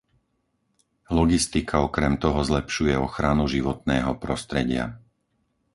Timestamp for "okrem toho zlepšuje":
1.87-2.95